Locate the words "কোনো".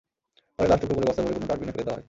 1.37-1.47